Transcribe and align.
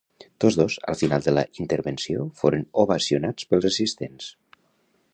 Tots 0.43 0.55
dos, 0.59 0.77
al 0.93 0.97
final 1.01 1.25
de 1.25 1.33
la 1.39 1.43
intervenció, 1.65 2.25
foren 2.41 2.67
ovacionats 2.85 3.49
pels 3.53 3.71
assistents. 3.73 4.35